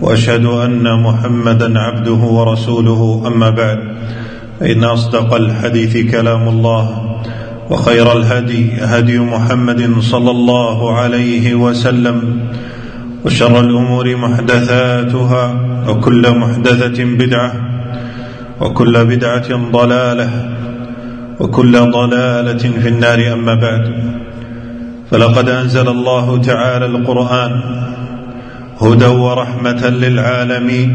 وأشهد 0.00 0.44
أن 0.44 1.02
محمدا 1.02 1.78
عبده 1.78 2.12
ورسوله. 2.12 3.22
أما 3.26 3.50
بعد 3.50 3.78
فإن 4.60 4.84
أصدق 4.84 5.34
الحديث 5.34 6.10
كلام 6.12 6.48
الله 6.48 6.84
وخير 7.70 8.12
الهدي 8.12 8.72
هدي 8.80 9.18
محمد 9.18 10.00
صلى 10.00 10.30
الله 10.30 10.96
عليه 10.96 11.54
وسلم 11.54 12.40
وشر 13.24 13.60
الأمور 13.60 14.16
محدثاتها 14.16 15.44
وكل 15.88 16.38
محدثة 16.38 17.04
بدعة 17.04 17.52
وكل 18.60 19.04
بدعة 19.04 19.70
ضلالة 19.72 20.30
وكل 21.40 21.72
ضلالة 21.90 22.64
في 22.82 22.88
النار. 22.88 23.32
أما 23.32 23.54
بعد 23.54 23.84
فلقد 25.10 25.48
أنزل 25.48 25.88
الله 25.88 26.38
تعالى 26.38 26.86
القرآن 26.86 27.52
هدى 28.80 29.06
ورحمة 29.06 29.88
للعالمين 29.88 30.90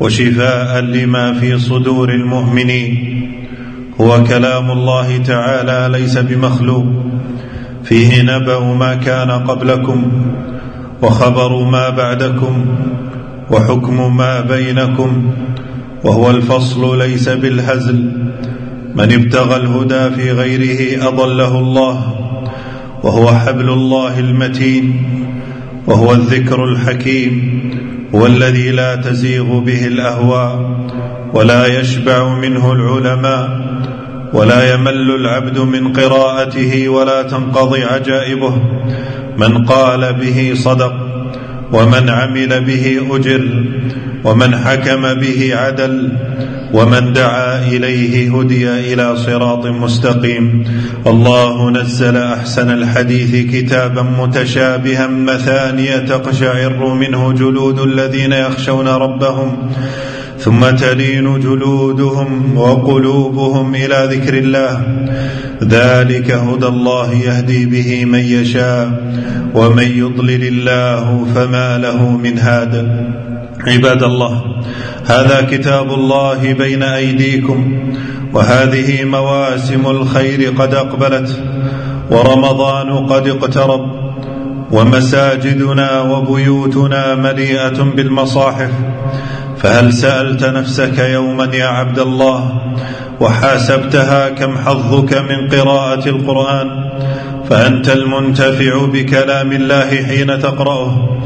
وشفاء 0.00 0.80
لما 0.80 1.32
في 1.32 1.58
صدور 1.58 2.10
المؤمنين. 2.10 3.22
هو 4.00 4.24
كلام 4.24 4.70
الله 4.70 5.16
تعالى 5.16 5.98
ليس 5.98 6.18
بمخلوق. 6.18 6.86
فيه 7.84 8.22
نبأ 8.22 8.60
ما 8.60 8.94
كان 8.94 9.30
قبلكم 9.30 10.12
وخبر 11.02 11.64
ما 11.64 11.90
بعدكم 11.90 12.64
وحكم 13.50 14.16
ما 14.16 14.40
بينكم 14.40 15.32
وهو 16.04 16.30
الفصل 16.30 16.98
ليس 16.98 17.28
بالهزل. 17.28 18.12
من 18.94 19.12
ابتغى 19.12 19.56
الهدى 19.56 20.10
في 20.14 20.32
غيره 20.32 21.08
أضله 21.08 21.58
الله 21.58 22.14
وهو 23.02 23.32
حبل 23.32 23.68
الله 23.70 24.18
المتين. 24.18 25.02
وهو 25.86 26.12
الذكر 26.12 26.64
الحكيم 26.64 27.34
هو 28.14 28.26
الذي 28.26 28.70
لا 28.70 28.96
تزيغ 28.96 29.58
به 29.58 29.86
الأهواء 29.86 30.80
ولا 31.34 31.80
يشبع 31.80 32.34
منه 32.34 32.72
العلماء 32.72 33.66
ولا 34.32 34.74
يمل 34.74 35.10
العبد 35.10 35.58
من 35.58 35.92
قراءته 35.92 36.88
ولا 36.88 37.22
تنقضي 37.22 37.84
عجائبه. 37.84 38.62
من 39.38 39.64
قال 39.64 40.12
به 40.12 40.52
صدق 40.54 41.05
ومن 41.72 42.08
عمل 42.10 42.60
به 42.60 43.00
اجر 43.10 43.44
ومن 44.24 44.56
حكم 44.56 45.14
به 45.14 45.56
عدل 45.56 46.12
ومن 46.72 47.12
دعا 47.12 47.68
إليه 47.68 48.38
هدي 48.38 48.70
إلى 48.92 49.16
صراط 49.16 49.66
مستقيم. 49.66 50.64
الله 51.06 51.70
نزل 51.70 52.16
أحسن 52.16 52.70
الحديث 52.70 53.52
كتابا 53.52 54.02
متشابها 54.02 55.06
مثانية 55.06 55.96
تقشعر 55.96 56.94
منه 56.94 57.32
جلود 57.32 57.78
الذين 57.78 58.32
يخشون 58.32 58.88
ربهم 58.88 59.56
ثم 60.38 60.70
تلين 60.70 61.40
جلودهم 61.40 62.58
وقلوبهم 62.58 63.74
إلى 63.74 64.08
ذكر 64.12 64.38
الله. 64.38 64.72
ذلك 65.64 66.30
هدى 66.30 66.66
الله 66.66 67.14
يهدي 67.14 67.66
به 67.66 68.04
من 68.04 68.18
يشاء 68.18 68.88
ومن 69.54 69.82
يضلل 69.82 70.44
الله 70.44 71.26
فما 71.34 71.78
له 71.78 72.10
من 72.10 72.38
هاد. 72.38 72.74
عباد 73.66 74.02
الله 74.02 74.42
هذا 75.06 75.48
كتاب 75.50 75.92
الله 75.92 76.52
بين 76.52 76.82
أيديكم 76.82 77.78
وهذه 78.32 79.04
مواسم 79.04 79.86
الخير 79.86 80.50
قد 80.58 80.74
أقبلت 80.74 81.42
ورمضان 82.10 83.06
قد 83.06 83.28
اقترب 83.28 83.80
ومساجدنا 84.72 86.00
وبيوتنا 86.00 87.14
مليئة 87.14 87.82
بالمصاحف. 87.96 88.70
فهل 89.58 89.92
سألت 89.92 90.44
نفسك 90.44 90.98
يوما 90.98 91.44
يا 91.44 91.66
عبد 91.66 91.98
الله 91.98 92.62
وحاسبتها 93.20 94.28
كم 94.28 94.58
حظك 94.58 95.14
من 95.14 95.48
قراءة 95.48 96.08
القرآن 96.08 96.68
فأنت 97.50 97.88
المنتفع 97.88 98.86
بكلام 98.86 99.52
الله 99.52 99.88
حين 100.02 100.38
تقرأه 100.40 101.18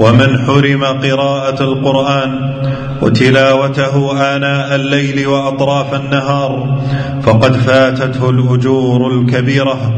ومن 0.00 0.38
حرم 0.38 0.84
قراءة 0.84 1.62
القرآن 1.62 2.54
وتلاوته 3.02 4.12
آناء 4.36 4.74
الليل 4.74 5.26
وأطراف 5.26 5.94
النهار 5.94 6.80
فقد 7.22 7.56
فاتته 7.56 8.30
الأجور 8.30 9.12
الكبيرة 9.12 9.92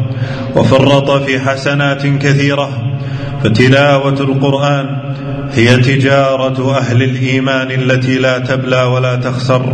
وفرط 0.57 1.11
في 1.11 1.41
حسنات 1.41 2.07
كثيرة. 2.07 2.69
فتلاوة 3.45 4.21
القرآن 4.21 4.87
هي 5.53 5.77
تجارة 5.77 6.79
أهل 6.79 7.03
الإيمان 7.03 7.71
التي 7.71 8.19
لا 8.19 8.39
تبلى 8.39 8.83
ولا 8.83 9.17
تخسر. 9.17 9.73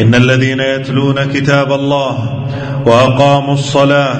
إن 0.00 0.14
الذين 0.14 0.60
يتلون 0.60 1.24
كتاب 1.24 1.72
الله 1.72 2.44
وأقاموا 2.86 3.54
الصلاة 3.54 4.16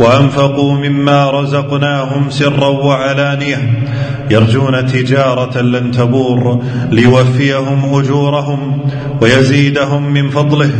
وأنفقوا 0.00 0.72
مما 0.72 1.30
رزقناهم 1.30 2.30
سرا 2.30 2.68
وعلانية 2.68 3.84
يرجون 4.30 4.86
تجارة 4.86 5.60
لن 5.60 5.90
تبور 5.90 6.62
ليوفيهم 6.90 7.94
أجورهم 7.94 8.78
ويزيدهم 9.20 10.12
من 10.12 10.30
فضله. 10.30 10.70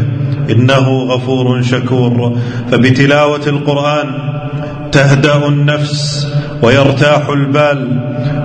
إنه 0.50 0.88
غفور 0.88 1.62
شكور. 1.62 2.36
فبتلاوة 2.70 3.46
القرآن 3.46 4.35
تهدأ 4.92 5.48
النفس 5.48 6.28
ويرتاح 6.62 7.28
البال 7.28 8.00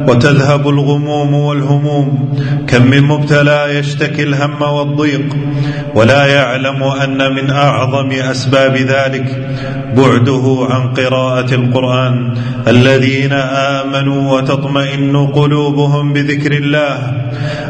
وتذهب 0.08 0.70
الغموم 0.70 1.34
والهموم. 1.34 2.38
كم 2.68 2.88
من 2.88 3.04
مبتلى 3.04 3.80
يشتكي 3.80 4.24
الهم 4.24 4.62
والضيق. 4.62 5.36
ولا 5.96 6.26
يعلم 6.26 6.84
أن 6.84 7.34
من 7.34 7.50
أعظم 7.50 8.12
أسباب 8.12 8.76
ذلك 8.76 9.50
بعده 9.98 10.68
عن 10.70 10.94
قراءة 10.94 11.56
القرآن. 11.56 12.34
الذين 12.68 13.34
آمنوا 13.34 14.38
وتطمئن 14.38 15.28
قلوبهم 15.28 16.14
بذكر 16.14 16.52
الله. 16.52 16.98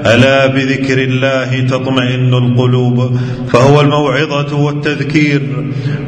ألا 0.05 0.45
بذكر 0.45 0.97
الله 0.97 1.59
تطمئن 1.59 2.33
القلوب. 2.33 3.19
فهو 3.53 3.81
الموعظة 3.81 4.55
والتذكير. 4.55 5.41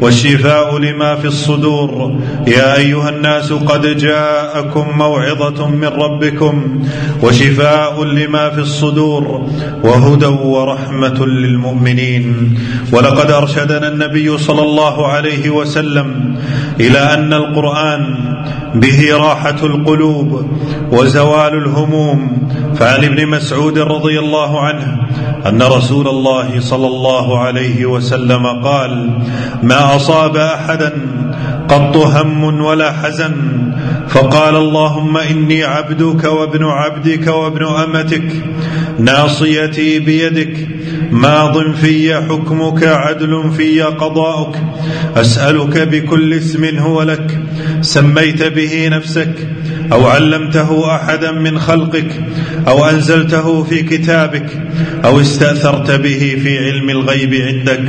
والشفاء 0.01 0.77
لما 0.77 1.15
في 1.15 1.25
الصدور. 1.25 2.19
يا 2.47 2.77
أيها 2.77 3.09
الناس 3.09 3.53
قد 3.53 3.97
جاءكم 3.97 4.97
موعظة 4.97 5.67
من 5.67 5.87
ربكم. 5.87 6.12
وشفاء 7.23 8.03
لما 8.03 8.49
في 8.49 8.59
الصدور 8.59 9.49
وهدى 9.83 10.25
ورحمة 10.25 11.25
للمؤمنين. 11.25 12.57
ولقد 12.91 13.31
أرشدنا 13.31 13.87
النبي 13.87 14.37
صلى 14.37 14.61
الله 14.61 15.07
عليه 15.07 15.49
وسلم 15.49 16.35
إلى 16.79 16.99
أن 16.99 17.33
القرآن 17.33 18.03
به 18.75 19.17
راحة 19.17 19.65
القلوب 19.65 20.45
وزوال 20.91 21.53
الهموم. 21.53 22.49
فعن 22.75 23.03
ابن 23.03 23.27
مسعود 23.27 23.79
رضي 23.79 24.19
الله 24.19 24.59
عنه 24.59 24.97
أن 25.45 25.61
رسول 25.61 26.07
الله 26.07 26.59
صلى 26.59 26.87
الله 26.87 27.39
عليه 27.39 27.85
وسلم 27.85 28.45
قال 28.47 29.19
ما 29.63 29.95
أصاب 29.95 30.37
أحدا 30.37 30.93
قط 31.69 31.97
هم 31.97 32.61
ولا 32.61 32.91
حزن 32.91 33.33
فقال 34.09 34.55
اللهم 34.55 35.17
إني 35.17 35.63
عبدك 35.63 36.23
وابن 36.23 36.63
عبدك 36.63 37.27
وابن 37.27 37.65
أمتك 37.65 38.31
ناصيتي 38.99 39.99
بيدك 39.99 40.67
ماض 41.11 41.71
في 41.71 42.15
حكمك 42.15 42.83
عدل 42.83 43.51
في 43.57 43.81
قضاؤك 43.81 44.55
أسألك 45.15 45.77
بكل 45.87 46.33
اسم 46.33 46.77
هو 46.77 47.01
لك 47.01 47.42
سميت 47.83 48.43
به 48.43 48.87
نفسك 48.87 49.47
أو 49.91 50.07
علمته 50.07 50.95
أحدا 50.95 51.31
من 51.31 51.59
خلقك 51.59 52.21
أو 52.67 52.85
أنزلته 52.85 53.63
في 53.63 53.83
كتابك 53.83 54.61
أو 55.05 55.21
استأثرت 55.21 55.91
به 55.91 56.39
في 56.43 56.57
علم 56.57 56.89
الغيب 56.89 57.33
عندك 57.33 57.81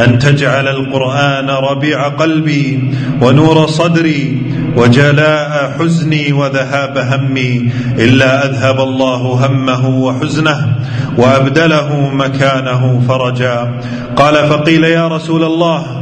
أن 0.00 0.18
تجعل 0.18 0.68
القرآن 0.68 1.50
ربيع 1.50 2.08
قلبي 2.08 2.94
ونور 3.22 3.66
صدري 3.66 4.42
وجلاء 4.76 5.76
حزني 5.78 6.32
وذهاب 6.32 6.98
همي 6.98 7.70
إلا 7.98 8.46
أذهب 8.46 8.80
الله 8.80 9.46
همه 9.46 9.88
وحزنه 9.88 10.76
وأبدله 11.16 12.10
مكانه 12.14 13.02
فرجا. 13.08 13.80
قال 14.16 14.34
فقيل 14.34 14.84
يا 14.84 15.08
رسول 15.08 15.44
الله 15.44 15.97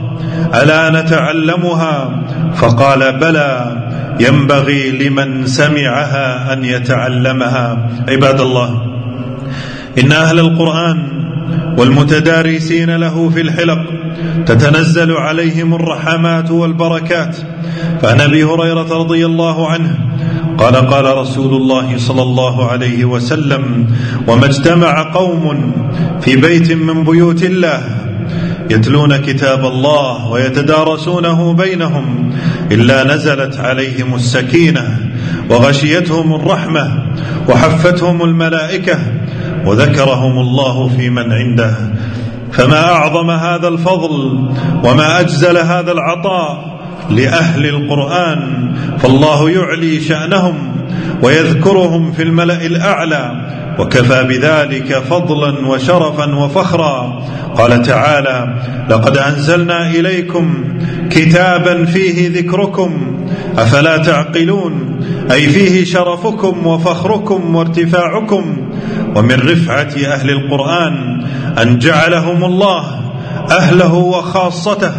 ألا 0.54 1.02
نتعلمها؟ 1.02 2.22
فقال 2.54 3.18
بلى 3.20 3.76
ينبغي 4.20 4.90
لمن 4.90 5.46
سمعها 5.46 6.52
أن 6.52 6.64
يتعلمها. 6.64 7.88
عباد 8.08 8.40
الله 8.40 8.82
إن 9.98 10.12
أهل 10.12 10.38
القرآن 10.40 10.98
والمتدارسين 11.78 12.96
له 12.96 13.28
في 13.28 13.40
الحلق 13.40 13.82
تتنزل 14.46 15.12
عليهم 15.12 15.74
الرحمات 15.74 16.50
والبركات. 16.50 17.36
فعن 18.02 18.20
أبي 18.20 18.44
هريرة 18.44 18.98
رضي 18.98 19.26
الله 19.26 19.70
عنه 19.70 19.98
قال 20.58 20.76
قال 20.76 21.16
رسول 21.16 21.54
الله 21.54 21.98
صلى 21.98 22.22
الله 22.22 22.70
عليه 22.70 23.04
وسلم 23.04 23.86
وما 24.28 24.46
اجتمع 24.46 25.12
قوم 25.12 25.72
في 26.20 26.36
بيت 26.36 26.72
من 26.72 27.04
بيوت 27.04 27.42
الله 27.42 27.80
يتلون 28.70 29.16
كتاب 29.16 29.66
الله 29.66 30.28
ويتدارسونه 30.28 31.52
بينهم 31.52 32.34
إلا 32.72 33.14
نزلت 33.14 33.60
عليهم 33.60 34.14
السكينة 34.14 34.98
وغشيتهم 35.50 36.34
الرحمة 36.34 37.12
وحفتهم 37.48 38.22
الملائكة 38.22 38.98
وذكرهم 39.66 40.38
الله 40.38 40.88
في 40.88 41.10
من 41.10 41.32
عنده. 41.32 41.74
فما 42.52 42.92
أعظم 42.92 43.30
هذا 43.30 43.68
الفضل 43.68 44.48
وما 44.84 45.20
أجزل 45.20 45.58
هذا 45.58 45.92
العطاء 45.92 46.76
لأهل 47.10 47.66
القرآن 47.66 48.72
فالله 48.98 49.50
يعلي 49.50 50.00
شأنهم 50.00 50.75
ويذكرهم 51.22 52.12
في 52.12 52.22
الملأ 52.22 52.66
الأعلى 52.66 53.30
وكفى 53.78 54.22
بذلك 54.22 54.98
فضلا 54.98 55.66
وشرفا 55.66 56.34
وفخرا. 56.34 57.22
قال 57.56 57.82
تعالى 57.82 58.54
لقد 58.90 59.18
أنزلنا 59.18 59.90
إليكم 59.90 60.64
كتابا 61.10 61.84
فيه 61.84 62.38
ذكركم 62.40 63.16
أفلا 63.58 63.96
تعقلون؟ 63.96 65.00
أي 65.32 65.48
فيه 65.48 65.84
شرفكم 65.84 66.66
وفخركم 66.66 67.56
وارتفاعكم. 67.56 68.56
ومن 69.16 69.34
رفعة 69.34 70.12
أهل 70.12 70.30
القرآن 70.30 71.24
أن 71.62 71.78
جعلهم 71.78 72.44
الله 72.44 73.00
أهله 73.50 73.94
وخاصته 73.94 74.92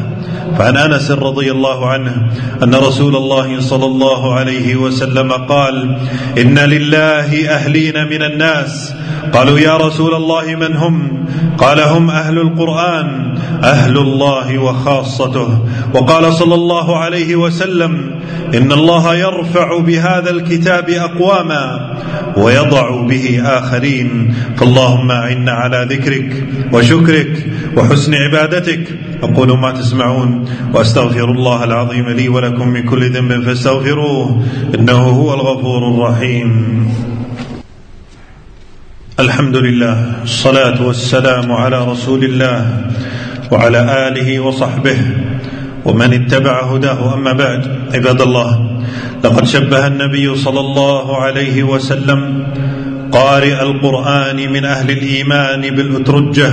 فعن 0.58 0.78
أنس 0.78 1.12
رضي 1.12 1.52
الله 1.52 1.88
عنه 1.90 2.32
أن 2.64 2.76
رسول 2.76 3.16
الله 3.16 3.60
صلى 3.62 3.86
الله 3.86 4.34
عليه 4.34 4.76
وسلم 4.76 5.32
قال 5.32 5.98
إن 6.38 6.60
لله 6.60 7.50
أهلين 7.50 8.08
من 8.08 8.24
الناس 8.24 8.94
قالوا 9.34 9.60
يا 9.60 9.78
رسول 9.78 10.14
الله 10.16 10.56
من 10.56 10.76
هم 10.76 11.26
قال 11.58 11.80
هم 11.80 12.10
أهل 12.10 12.38
القرآن 12.38 13.38
أهل 13.64 13.98
الله 13.98 14.58
وخاصته. 14.58 15.60
وقال 15.94 16.34
صلى 16.34 16.56
الله 16.56 16.98
عليه 16.98 17.36
وسلم 17.36 18.22
إن 18.56 18.72
الله 18.72 19.16
يرفع 19.16 19.80
بهذا 19.80 20.30
الكتاب 20.30 20.90
أقواما 20.90 21.94
ويضع 22.38 23.02
به 23.02 23.42
آخرين. 23.46 24.34
فاللهم 24.58 25.12
اعنا 25.12 25.52
على 25.52 25.88
ذكرك 25.90 26.44
وشكرك 26.74 27.46
وحسن 27.78 28.14
عبادتك. 28.14 29.00
أقول 29.24 29.58
ما 29.58 29.72
تسمعون 29.72 30.46
وأستغفر 30.74 31.32
الله 31.32 31.64
العظيم 31.64 32.10
لي 32.10 32.30
ولكم 32.30 32.68
من 32.68 32.84
كل 32.84 33.10
ذنب 33.10 33.44
فاستغفروه 33.44 34.46
إنه 34.80 35.02
هو 35.02 35.34
الغفور 35.34 35.82
الرحيم. 35.94 36.88
الحمد 39.20 39.56
لله 39.56 39.98
الصلاة 40.24 40.78
والسلام 40.78 41.52
على 41.52 41.86
رسول 41.86 42.24
الله 42.24 42.62
وعلى 43.52 44.08
آله 44.08 44.40
وصحبه 44.40 44.98
ومن 45.86 46.14
اتبع 46.14 46.62
هداه. 46.62 47.14
أما 47.14 47.34
بعد 47.34 47.62
عباد 47.94 48.22
الله 48.22 48.82
لقد 49.24 49.46
شبه 49.46 49.88
النبي 49.88 50.36
صلى 50.36 50.60
الله 50.60 51.18
عليه 51.18 51.64
وسلم 51.64 52.48
قارئ 53.12 53.62
القرآن 53.62 54.38
من 54.54 54.66
أهل 54.66 54.92
الإيمان 54.92 55.62
بالأترجة. 55.62 56.52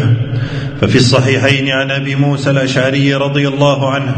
ففي 0.80 0.96
الصحيحين 0.96 1.68
عن 1.68 1.90
أبي 1.90 2.16
موسى 2.16 2.50
الأشعري 2.50 3.14
رضي 3.14 3.48
الله 3.48 3.90
عنه 3.90 4.14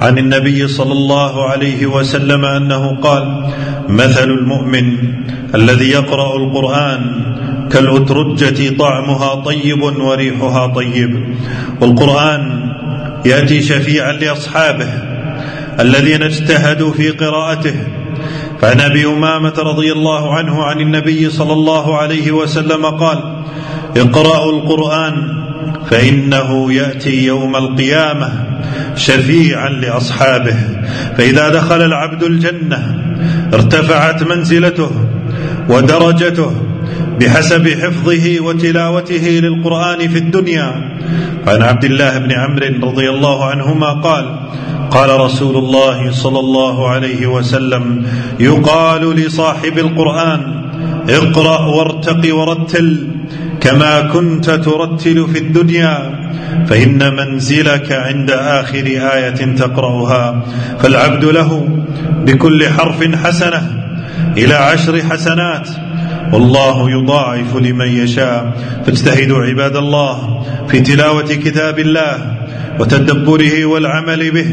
عن 0.00 0.18
النبي 0.18 0.68
صلى 0.68 0.92
الله 0.92 1.48
عليه 1.50 1.86
وسلم 1.86 2.44
أنه 2.44 2.96
قال 3.02 3.50
مثل 3.88 4.30
المؤمن 4.30 4.86
الذي 5.54 5.90
يقرأ 5.90 6.36
القرآن 6.36 7.02
كالاترجه 7.72 8.76
طعمها 8.76 9.34
طيب 9.34 9.82
وريحها 9.82 10.66
طيب. 10.66 11.36
والقرآن 11.80 12.72
يأتي 13.24 13.62
شفيعا 13.62 14.12
لأصحابه 14.12 14.88
الذين 15.80 16.22
اجتهدوا 16.22 16.92
في 16.92 17.10
قراءته. 17.10 17.74
فعن 18.60 18.80
أبي 18.80 19.06
أمامة 19.06 19.54
رضي 19.58 19.92
الله 19.92 20.34
عنه 20.34 20.62
عن 20.62 20.80
النبي 20.80 21.30
صلى 21.30 21.52
الله 21.52 21.96
عليه 21.96 22.32
وسلم 22.32 22.86
قال 22.86 23.42
اقرأوا 23.96 24.52
القرآن 24.52 25.42
فإنه 25.90 26.72
يأتي 26.72 27.26
يوم 27.26 27.56
القيامة 27.56 28.32
شفيعا 28.96 29.68
لأصحابه. 29.68 30.56
فإذا 31.16 31.48
دخل 31.48 31.82
العبد 31.82 32.22
الجنة 32.22 33.02
ارتفعت 33.54 34.22
منزلته 34.22 34.90
ودرجته 35.68 36.71
بحسب 37.20 37.68
حفظه 37.68 38.40
وتلاوته 38.40 39.40
للقرآن 39.42 40.08
في 40.08 40.18
الدنيا. 40.18 40.70
عن 41.46 41.62
عبد 41.62 41.84
الله 41.84 42.18
بن 42.18 42.32
عمرو 42.32 42.90
رضي 42.90 43.10
الله 43.10 43.44
عنهما 43.44 43.92
قال 43.92 44.24
قال 44.90 45.20
رسول 45.20 45.56
الله 45.56 46.10
صلى 46.10 46.38
الله 46.38 46.88
عليه 46.88 47.26
وسلم 47.26 48.06
يقال 48.40 49.16
لصاحب 49.16 49.78
القرآن 49.78 50.40
اقرأ 51.08 51.66
وارتق 51.66 52.34
ورتل 52.34 53.08
كما 53.60 54.00
كنت 54.00 54.50
ترتل 54.50 55.28
في 55.32 55.38
الدنيا 55.38 56.22
فإن 56.66 57.16
منزلك 57.16 57.92
عند 57.92 58.30
آخر 58.30 58.84
آية 58.86 59.40
تقرأها. 59.56 60.44
فالعبد 60.78 61.24
له 61.24 61.68
بكل 62.26 62.68
حرف 62.68 63.14
حسنة 63.24 63.62
إلى 64.36 64.54
عشر 64.54 65.02
حسنات 65.02 65.68
والله 66.32 66.90
يضاعف 66.90 67.56
لمن 67.56 67.88
يشاء. 67.88 68.56
فاجتهدوا 68.86 69.42
عباد 69.42 69.76
الله 69.76 70.44
في 70.68 70.80
تلاوة 70.80 71.34
كتاب 71.34 71.78
الله 71.78 72.36
وتدبره 72.80 73.64
والعمل 73.64 74.30
به 74.30 74.46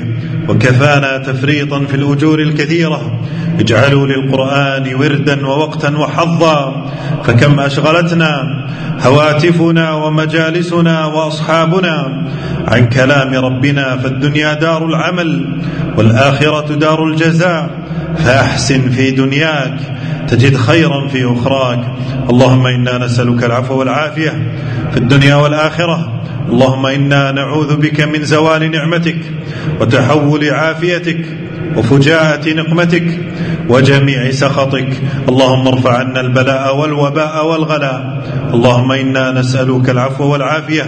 وكفانا 0.49 1.17
تفريطا 1.17 1.79
في 1.85 1.95
الأجور 1.95 2.39
الكثيرة. 2.39 3.19
اجعلوا 3.59 4.07
للقرآن 4.07 4.95
وردا 4.95 5.47
ووقتا 5.47 5.97
وحظا 5.97 6.85
فكم 7.23 7.59
أشغلتنا 7.59 8.65
هواتفنا 9.01 9.91
ومجالسنا 9.91 11.05
وأصحابنا 11.05 12.25
عن 12.67 12.89
كلام 12.89 13.33
ربنا 13.33 13.97
فالدنيا 13.97 14.53
دار 14.53 14.85
العمل 14.85 15.45
والآخرة 15.97 16.75
دار 16.75 17.03
الجزاء. 17.03 17.69
فأحسن 18.17 18.89
في 18.89 19.11
دنياك 19.11 19.79
تجد 20.27 20.55
خيرا 20.57 21.07
في 21.07 21.25
أخراك. 21.25 21.79
اللهم 22.29 22.67
إنا 22.67 22.97
نسألك 22.97 23.43
العفو 23.43 23.79
والعافية 23.79 24.53
في 24.91 24.97
الدنيا 24.97 25.35
والآخرة. 25.35 26.18
اللهم 26.49 26.85
إنا 26.85 27.31
نعوذ 27.31 27.75
بك 27.75 28.01
من 28.01 28.23
زوال 28.23 28.71
نعمتك 28.71 29.19
وتحول 29.81 30.49
عافيتك 30.49 31.25
وفجاءة 31.77 32.53
نقمتك 32.53 33.19
وجميع 33.69 34.31
سخطك. 34.31 34.89
اللهم 35.29 35.67
ارفع 35.67 35.97
عنا 35.97 36.21
البلاء 36.21 36.77
والوباء 36.77 37.45
والغلاء. 37.45 38.23
اللهم 38.53 38.91
إنا 38.91 39.31
نسألك 39.31 39.89
العفو 39.89 40.23
والعافية 40.23 40.83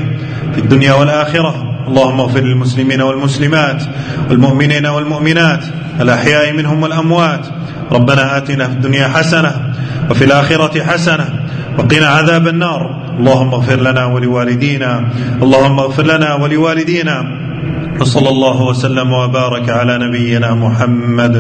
في 0.54 0.60
الدنيا 0.60 0.94
والآخرة. 0.94 1.54
اللهم 1.88 2.20
اغفر 2.20 2.40
للمسلمين 2.40 3.02
والمسلمات 3.02 3.84
والمؤمنين 4.30 4.86
والمؤمنات 4.86 5.64
الأحياء 6.02 6.54
منهم 6.54 6.84
والأموات. 6.84 7.46
ربنا 7.92 8.38
آتنا 8.38 8.68
في 8.68 8.74
الدنيا 8.74 9.08
حسنة 9.08 9.74
وفي 10.10 10.24
الآخرة 10.24 10.84
حسنة 10.84 11.30
وقنا 11.78 12.08
عذاب 12.08 12.48
النار. 12.48 13.01
اللهم 13.22 13.54
اغفر 13.54 13.80
لنا 13.80 14.06
ولوالدينا 14.06 14.92
اللهم 15.46 15.78
اغفر 15.80 16.06
لنا 16.06 16.30
ولوالدينا. 16.42 17.18
وصلى 18.02 18.30
الله 18.30 18.58
وسلم 18.62 19.14
وبارك 19.14 19.70
على 19.70 19.94
نبينا 19.98 20.50
محمد. 20.58 21.36